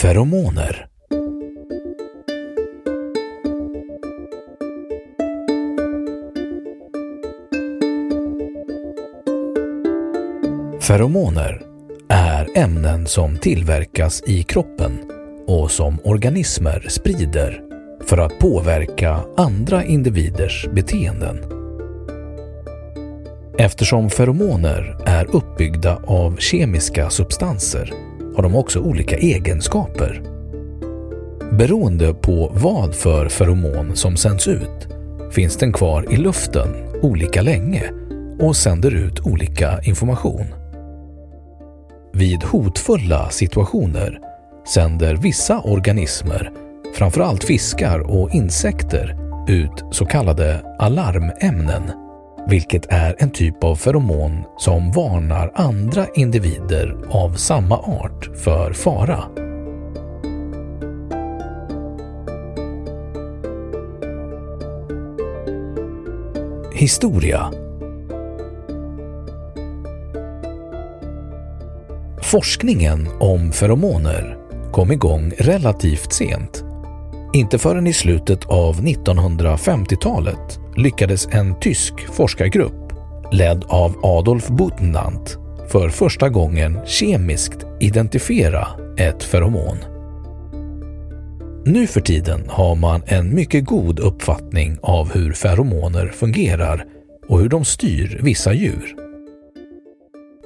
Feromoner 0.00 0.86
Feromoner 10.80 11.62
är 12.08 12.58
ämnen 12.58 13.06
som 13.06 13.36
tillverkas 13.36 14.22
i 14.26 14.42
kroppen 14.42 14.92
och 15.46 15.70
som 15.70 15.98
organismer 16.04 16.86
sprider 16.88 17.62
för 18.04 18.18
att 18.18 18.38
påverka 18.38 19.20
andra 19.36 19.84
individers 19.84 20.66
beteenden. 20.72 21.38
Eftersom 23.58 24.10
feromoner 24.10 24.96
är 25.06 25.36
uppbyggda 25.36 26.02
av 26.06 26.36
kemiska 26.36 27.10
substanser 27.10 28.09
har 28.40 28.50
de 28.50 28.56
också 28.56 28.80
olika 28.80 29.16
egenskaper. 29.16 30.22
Beroende 31.52 32.14
på 32.14 32.52
vad 32.54 32.94
för 32.94 33.28
feromon 33.28 33.96
som 33.96 34.16
sänds 34.16 34.48
ut 34.48 34.88
finns 35.32 35.56
den 35.56 35.72
kvar 35.72 36.12
i 36.12 36.16
luften 36.16 36.68
olika 37.02 37.42
länge 37.42 37.90
och 38.38 38.56
sänder 38.56 38.94
ut 38.94 39.20
olika 39.20 39.80
information. 39.82 40.46
Vid 42.12 42.42
hotfulla 42.42 43.30
situationer 43.30 44.18
sänder 44.74 45.14
vissa 45.14 45.60
organismer, 45.60 46.52
framförallt 46.94 47.44
fiskar 47.44 48.00
och 48.00 48.34
insekter, 48.34 49.16
ut 49.48 49.84
så 49.90 50.04
kallade 50.04 50.76
alarmämnen, 50.78 51.82
vilket 52.50 52.86
är 52.92 53.16
en 53.18 53.30
typ 53.30 53.64
av 53.64 53.76
feromon 53.76 54.44
som 54.58 54.92
varnar 54.92 55.52
andra 55.54 56.06
individer 56.14 56.96
av 57.10 57.34
samma 57.34 57.78
art 57.78 58.30
för 58.36 58.72
fara. 58.72 59.24
Historia 66.74 67.52
Forskningen 72.22 73.08
om 73.20 73.52
feromoner 73.52 74.36
kom 74.72 74.92
igång 74.92 75.32
relativt 75.38 76.12
sent. 76.12 76.64
Inte 77.32 77.58
förrän 77.58 77.86
i 77.86 77.92
slutet 77.92 78.46
av 78.46 78.80
1950-talet 78.80 80.59
lyckades 80.76 81.28
en 81.32 81.60
tysk 81.60 81.94
forskargrupp 82.12 82.92
ledd 83.32 83.64
av 83.68 83.96
Adolf 84.02 84.48
Butenandt 84.48 85.38
för 85.68 85.88
första 85.88 86.28
gången 86.28 86.78
kemiskt 86.86 87.66
identifiera 87.80 88.68
ett 88.96 89.22
feromon. 89.22 89.76
Nu 91.64 91.86
för 91.86 92.00
tiden 92.00 92.44
har 92.48 92.74
man 92.74 93.02
en 93.06 93.34
mycket 93.34 93.64
god 93.64 94.00
uppfattning 94.00 94.78
av 94.82 95.12
hur 95.12 95.32
feromoner 95.32 96.06
fungerar 96.06 96.84
och 97.28 97.40
hur 97.40 97.48
de 97.48 97.64
styr 97.64 98.20
vissa 98.22 98.52
djur. 98.52 98.96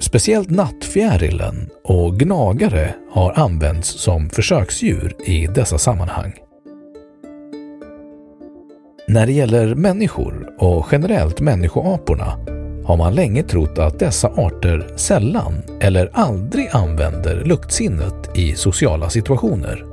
Speciellt 0.00 0.50
nattfjärilen 0.50 1.70
och 1.84 2.18
gnagare 2.18 2.94
har 3.10 3.32
använts 3.32 3.88
som 3.88 4.30
försöksdjur 4.30 5.16
i 5.26 5.46
dessa 5.46 5.78
sammanhang. 5.78 6.32
När 9.06 9.26
det 9.26 9.32
gäller 9.32 9.74
människor 9.74 10.48
och 10.58 10.86
generellt 10.92 11.40
människoaporna 11.40 12.38
har 12.84 12.96
man 12.96 13.14
länge 13.14 13.42
trott 13.42 13.78
att 13.78 13.98
dessa 13.98 14.28
arter 14.28 14.92
sällan 14.96 15.62
eller 15.80 16.10
aldrig 16.12 16.68
använder 16.72 17.44
luktsinnet 17.44 18.30
i 18.34 18.54
sociala 18.54 19.10
situationer. 19.10 19.84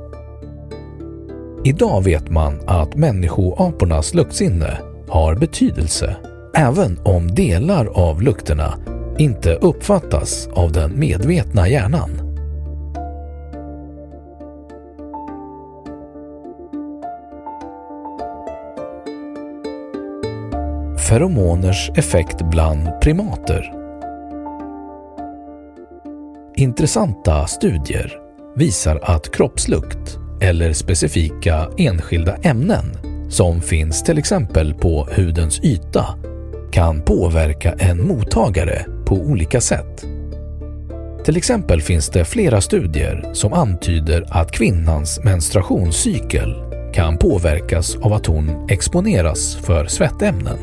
Idag 1.64 2.04
vet 2.04 2.30
man 2.30 2.60
att 2.66 2.94
människoapornas 2.94 4.14
luktsinne 4.14 4.78
har 5.08 5.34
betydelse 5.34 6.16
även 6.54 6.98
om 7.02 7.34
delar 7.34 7.86
av 7.86 8.22
lukterna 8.22 8.74
inte 9.18 9.54
uppfattas 9.54 10.48
av 10.52 10.72
den 10.72 10.98
medvetna 10.98 11.68
hjärnan. 11.68 12.19
Feromoners 21.10 21.90
effekt 21.94 22.42
bland 22.42 23.00
primater 23.00 23.72
Intressanta 26.56 27.46
studier 27.46 28.18
visar 28.56 29.00
att 29.02 29.34
kroppslukt 29.34 30.18
eller 30.40 30.72
specifika 30.72 31.68
enskilda 31.78 32.36
ämnen 32.36 32.84
som 33.30 33.60
finns 33.60 34.02
till 34.02 34.18
exempel 34.18 34.74
på 34.74 35.08
hudens 35.16 35.60
yta 35.64 36.06
kan 36.72 37.02
påverka 37.02 37.72
en 37.72 38.08
mottagare 38.08 38.84
på 39.06 39.14
olika 39.14 39.60
sätt. 39.60 40.04
Till 41.24 41.36
exempel 41.36 41.82
finns 41.82 42.08
det 42.08 42.24
flera 42.24 42.60
studier 42.60 43.30
som 43.32 43.52
antyder 43.52 44.26
att 44.28 44.52
kvinnans 44.52 45.20
menstruationscykel 45.24 46.54
kan 46.94 47.18
påverkas 47.18 47.96
av 47.96 48.12
att 48.12 48.26
hon 48.26 48.66
exponeras 48.68 49.56
för 49.56 49.86
svettämnen. 49.86 50.58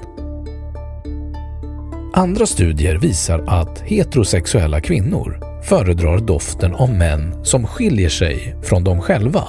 Andra 2.17 2.45
studier 2.45 2.97
visar 2.97 3.43
att 3.47 3.79
heterosexuella 3.79 4.81
kvinnor 4.81 5.39
föredrar 5.63 6.19
doften 6.19 6.75
av 6.75 6.93
män 6.93 7.45
som 7.45 7.67
skiljer 7.67 8.09
sig 8.09 8.55
från 8.63 8.83
dem 8.83 9.01
själva 9.01 9.47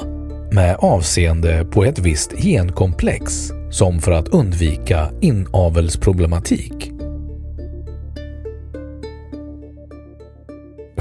med 0.53 0.77
avseende 0.79 1.65
på 1.65 1.85
ett 1.85 1.99
visst 1.99 2.33
genkomplex 2.33 3.51
som 3.71 4.01
för 4.01 4.13
att 4.13 4.29
undvika 4.29 5.11
inavelsproblematik. 5.21 6.93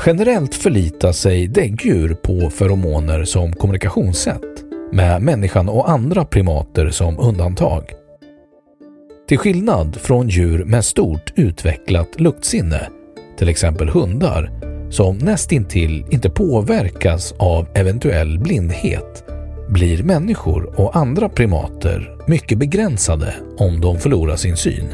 Generellt 0.06 0.56
förlitar 0.56 1.12
sig 1.12 1.48
däggdjur 1.48 2.14
på 2.14 2.50
feromoner 2.50 3.24
som 3.24 3.54
kommunikationssätt 3.54 4.64
med 4.92 5.22
människan 5.22 5.70
och 5.70 5.90
andra 5.90 6.26
primater 6.26 6.90
som 6.90 7.20
undantag. 7.20 7.84
Till 9.28 9.38
skillnad 9.38 9.96
från 9.96 10.30
djur 10.30 10.64
med 10.66 10.86
stort 10.86 11.34
utvecklat 11.36 12.20
luktsinne, 12.20 12.88
till 13.38 13.50
exempel 13.50 13.90
hundar, 13.90 14.52
som 14.90 15.18
nästintill 15.18 16.06
inte 16.10 16.30
påverkas 16.30 17.34
av 17.38 17.68
eventuell 17.74 18.40
blindhet 18.40 19.24
blir 19.70 20.04
människor 20.04 20.80
och 20.80 20.96
andra 20.96 21.30
primater 21.30 22.18
mycket 22.28 22.58
begränsade 22.58 23.36
om 23.58 23.82
de 23.82 24.00
förlorar 24.00 24.36
sin 24.36 24.58
syn. 24.58 24.88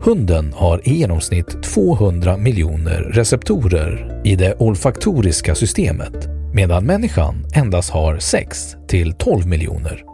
Hunden 0.00 0.52
har 0.52 0.88
i 0.88 0.94
genomsnitt 0.94 1.62
200 1.62 2.36
miljoner 2.36 3.02
receptorer 3.02 4.20
i 4.24 4.36
det 4.36 4.54
olfaktoriska 4.58 5.54
systemet 5.54 6.28
medan 6.52 6.84
människan 6.84 7.34
endast 7.54 7.90
har 7.90 8.18
6 8.18 8.76
till 8.88 9.12
12 9.12 9.46
miljoner. 9.46 10.13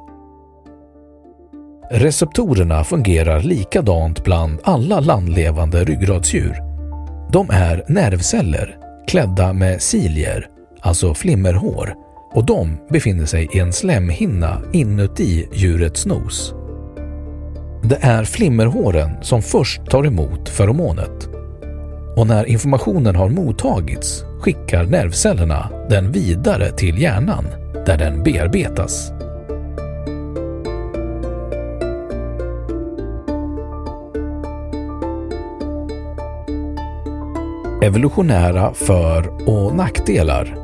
Receptorerna 1.92 2.84
fungerar 2.84 3.42
likadant 3.42 4.24
bland 4.24 4.60
alla 4.64 5.00
landlevande 5.00 5.84
ryggradsdjur. 5.84 6.56
De 7.32 7.50
är 7.50 7.84
nervceller 7.88 8.76
klädda 9.06 9.52
med 9.52 9.82
cilier, 9.82 10.48
alltså 10.80 11.14
flimmerhår, 11.14 11.94
och 12.34 12.46
de 12.46 12.78
befinner 12.90 13.26
sig 13.26 13.48
i 13.52 13.58
en 13.58 13.72
slemhinna 13.72 14.62
inuti 14.72 15.48
djurets 15.52 16.06
nos. 16.06 16.54
Det 17.82 17.98
är 18.00 18.24
flimmerhåren 18.24 19.10
som 19.22 19.42
först 19.42 19.86
tar 19.90 20.06
emot 20.06 20.48
feromonet 20.48 21.28
och 22.16 22.26
när 22.26 22.44
informationen 22.48 23.16
har 23.16 23.28
mottagits 23.28 24.24
skickar 24.40 24.84
nervcellerna 24.84 25.70
den 25.88 26.12
vidare 26.12 26.70
till 26.70 27.02
hjärnan 27.02 27.44
där 27.86 27.98
den 27.98 28.22
bearbetas. 28.22 29.12
Evolutionära 37.82 38.74
för 38.74 39.48
och 39.48 39.76
nackdelar 39.76 40.56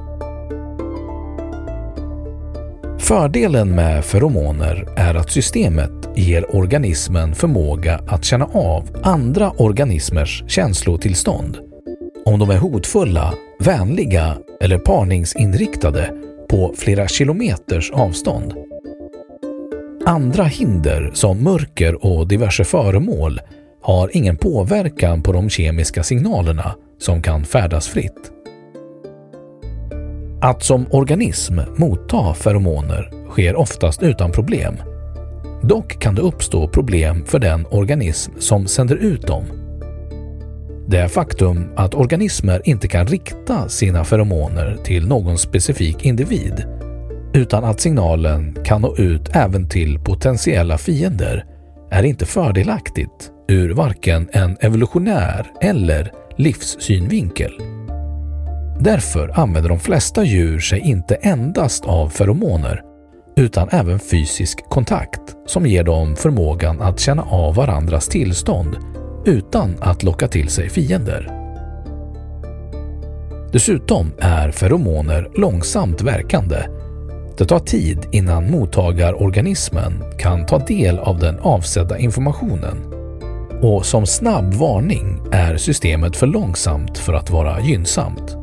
Fördelen 2.98 3.74
med 3.74 4.04
feromoner 4.04 4.88
är 4.96 5.14
att 5.14 5.30
systemet 5.30 5.90
ger 6.16 6.56
organismen 6.56 7.34
förmåga 7.34 8.00
att 8.08 8.24
känna 8.24 8.44
av 8.44 8.88
andra 9.02 9.50
organismers 9.50 10.44
känslotillstånd. 10.46 11.58
Om 12.24 12.38
de 12.38 12.50
är 12.50 12.58
hotfulla, 12.58 13.34
vänliga 13.58 14.38
eller 14.60 14.78
parningsinriktade 14.78 16.14
på 16.48 16.74
flera 16.76 17.08
kilometers 17.08 17.90
avstånd. 17.90 18.54
Andra 20.06 20.44
hinder 20.44 21.10
som 21.14 21.44
mörker 21.44 22.04
och 22.06 22.28
diverse 22.28 22.64
föremål 22.64 23.40
har 23.82 24.16
ingen 24.16 24.36
påverkan 24.36 25.22
på 25.22 25.32
de 25.32 25.50
kemiska 25.50 26.02
signalerna 26.02 26.74
som 26.98 27.22
kan 27.22 27.44
färdas 27.44 27.88
fritt. 27.88 28.32
Att 30.40 30.62
som 30.62 30.86
organism 30.90 31.60
motta 31.76 32.34
feromoner 32.34 33.10
sker 33.30 33.56
oftast 33.56 34.02
utan 34.02 34.32
problem. 34.32 34.76
Dock 35.62 36.00
kan 36.00 36.14
det 36.14 36.22
uppstå 36.22 36.68
problem 36.68 37.24
för 37.26 37.38
den 37.38 37.66
organism 37.66 38.32
som 38.38 38.66
sänder 38.66 38.96
ut 38.96 39.26
dem. 39.26 39.44
Det 40.88 41.08
faktum 41.08 41.68
att 41.76 41.94
organismer 41.94 42.62
inte 42.64 42.88
kan 42.88 43.06
rikta 43.06 43.68
sina 43.68 44.04
feromoner 44.04 44.78
till 44.84 45.08
någon 45.08 45.38
specifik 45.38 46.04
individ 46.04 46.66
utan 47.36 47.64
att 47.64 47.80
signalen 47.80 48.56
kan 48.64 48.80
nå 48.80 48.96
ut 48.96 49.30
även 49.32 49.68
till 49.68 49.98
potentiella 49.98 50.78
fiender 50.78 51.44
är 51.90 52.02
inte 52.02 52.26
fördelaktigt 52.26 53.30
ur 53.48 53.74
varken 53.74 54.28
en 54.32 54.56
evolutionär 54.60 55.46
eller 55.60 56.12
livssynvinkel. 56.36 57.52
Därför 58.80 59.40
använder 59.40 59.68
de 59.68 59.80
flesta 59.80 60.24
djur 60.24 60.58
sig 60.58 60.80
inte 60.80 61.14
endast 61.14 61.84
av 61.84 62.08
feromoner 62.08 62.82
utan 63.36 63.68
även 63.68 63.98
fysisk 63.98 64.68
kontakt 64.68 65.36
som 65.46 65.66
ger 65.66 65.84
dem 65.84 66.16
förmågan 66.16 66.80
att 66.80 67.00
känna 67.00 67.22
av 67.22 67.54
varandras 67.54 68.08
tillstånd 68.08 68.76
utan 69.24 69.76
att 69.80 70.02
locka 70.02 70.28
till 70.28 70.48
sig 70.48 70.70
fiender. 70.70 71.32
Dessutom 73.52 74.12
är 74.18 74.50
feromoner 74.50 75.28
långsamt 75.34 76.02
verkande. 76.02 76.56
Det 77.38 77.44
tar 77.44 77.58
tid 77.58 78.06
innan 78.12 78.50
mottagarorganismen 78.50 80.02
kan 80.18 80.46
ta 80.46 80.58
del 80.58 80.98
av 80.98 81.18
den 81.18 81.38
avsedda 81.38 81.98
informationen. 81.98 82.95
Och 83.62 83.86
som 83.86 84.06
snabb 84.06 84.54
varning 84.54 85.20
är 85.32 85.56
systemet 85.56 86.16
för 86.16 86.26
långsamt 86.26 86.98
för 86.98 87.12
att 87.12 87.30
vara 87.30 87.60
gynnsamt. 87.60 88.36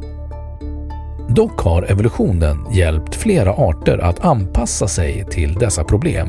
Dock 1.30 1.60
har 1.60 1.92
evolutionen 1.92 2.57
hjälpt 2.74 3.15
flera 3.15 3.54
arter 3.54 3.98
att 3.98 4.25
anpassa 4.25 4.88
sig 4.88 5.25
till 5.31 5.54
dessa 5.54 5.83
problem. 5.83 6.27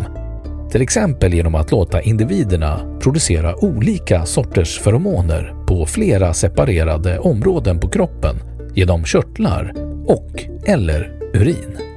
Till 0.70 0.82
exempel 0.82 1.34
genom 1.34 1.54
att 1.54 1.70
låta 1.70 2.02
individerna 2.02 2.98
producera 3.02 3.64
olika 3.64 4.26
sorters 4.26 4.78
feromoner 4.80 5.54
på 5.66 5.86
flera 5.86 6.34
separerade 6.34 7.18
områden 7.18 7.80
på 7.80 7.88
kroppen 7.88 8.36
genom 8.74 9.04
körtlar 9.04 9.72
och 10.06 10.44
eller 10.66 11.12
urin. 11.34 11.93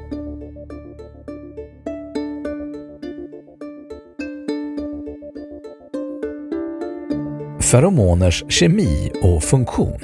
Feromoners 7.71 8.43
kemi 8.49 9.11
och 9.21 9.43
funktion 9.43 9.99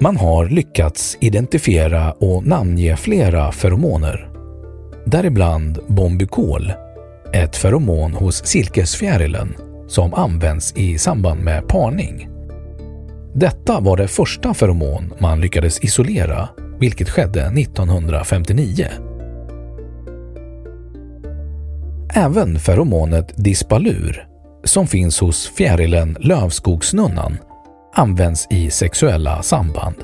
Man 0.00 0.16
har 0.16 0.48
lyckats 0.48 1.18
identifiera 1.20 2.12
och 2.12 2.46
namnge 2.46 2.96
flera 2.96 3.52
feromoner. 3.52 4.28
Däribland 5.06 5.78
bombykol, 5.88 6.72
ett 7.32 7.56
feromon 7.56 8.12
hos 8.12 8.46
silkesfjärilen 8.46 9.56
som 9.88 10.14
används 10.14 10.76
i 10.76 10.98
samband 10.98 11.40
med 11.40 11.68
parning. 11.68 12.28
Detta 13.34 13.80
var 13.80 13.96
det 13.96 14.08
första 14.08 14.54
feromon 14.54 15.14
man 15.18 15.40
lyckades 15.40 15.84
isolera, 15.84 16.48
vilket 16.80 17.10
skedde 17.10 17.42
1959. 17.42 19.13
Även 22.16 22.58
feromonet 22.58 23.32
dispalur, 23.36 24.26
som 24.64 24.86
finns 24.86 25.20
hos 25.20 25.48
fjärilen 25.48 26.16
lövskogsnunnan, 26.20 27.38
används 27.94 28.46
i 28.50 28.70
sexuella 28.70 29.42
samband. 29.42 29.94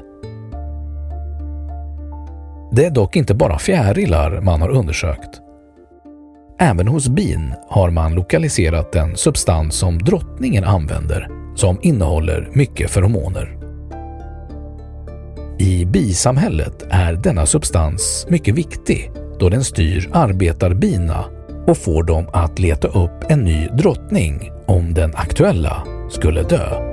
Det 2.73 2.84
är 2.84 2.91
dock 2.91 3.17
inte 3.17 3.34
bara 3.34 3.58
fjärilar 3.58 4.41
man 4.41 4.61
har 4.61 4.69
undersökt. 4.69 5.41
Även 6.58 6.89
hos 6.89 7.08
bin 7.08 7.55
har 7.69 7.91
man 7.91 8.15
lokaliserat 8.15 8.93
den 8.93 9.17
substans 9.17 9.75
som 9.75 9.99
drottningen 9.99 10.65
använder 10.65 11.29
som 11.55 11.79
innehåller 11.82 12.51
mycket 12.53 12.91
feromoner. 12.91 13.56
I 15.58 15.84
bisamhället 15.84 16.87
är 16.91 17.13
denna 17.13 17.46
substans 17.46 18.27
mycket 18.29 18.55
viktig 18.55 19.11
då 19.39 19.49
den 19.49 19.65
styr 19.65 20.11
arbetarbina 20.13 21.25
och 21.67 21.79
får 21.79 22.02
dem 22.02 22.29
att 22.32 22.58
leta 22.58 22.88
upp 22.88 23.24
en 23.29 23.44
ny 23.44 23.69
drottning 23.69 24.52
om 24.67 24.94
den 24.94 25.14
aktuella 25.14 25.86
skulle 26.10 26.43
dö. 26.43 26.90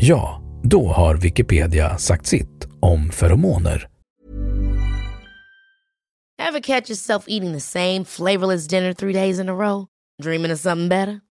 Ja, 0.00 0.42
då 0.62 0.88
har 0.88 1.16
Wikipedia 1.16 1.98
sagt 1.98 2.26
sitt 2.26 2.68
om 2.80 3.10
feromoner. 3.10 3.88
Have 6.38 6.60
catch 6.60 6.90
yourself 6.90 7.24
eating 7.28 7.52
the 7.52 7.60
same 7.60 8.04
flavorless 8.04 8.68
dinner 8.68 8.92
three 8.94 9.12
days 9.12 9.38
in 9.38 9.48
a 9.48 9.52
row? 9.52 9.86
Dreaming 10.22 10.52
of 10.52 10.58
something 10.58 10.88
better? 10.88 11.20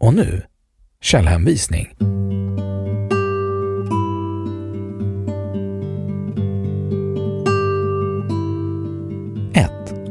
Och 0.00 0.14
nu, 0.14 0.42
källhänvisning. 1.00 1.94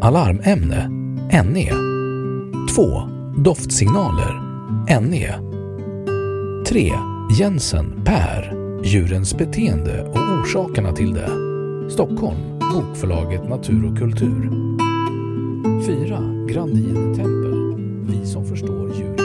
Alarmämne 0.02 0.90
NE 1.44 1.72
2. 2.76 3.02
Doftsignaler 3.38 4.42
NE 5.02 5.34
3. 6.68 6.92
Jensen, 7.40 8.02
Per. 8.06 8.54
Djurens 8.84 9.38
beteende 9.38 10.04
och 10.04 10.40
orsakerna 10.40 10.92
till 10.92 11.14
det. 11.14 11.30
Stockholm, 11.90 12.60
Bokförlaget 12.74 13.50
Natur 13.50 13.92
och 13.92 13.98
kultur. 13.98 14.50
4. 15.86 16.20
Grandin 16.50 17.16
Tempel. 17.16 17.76
Vi 18.08 18.26
som 18.26 18.46
förstår 18.46 18.96
djur 18.96 19.19